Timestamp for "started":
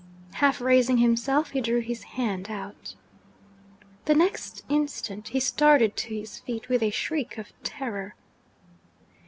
5.39-5.95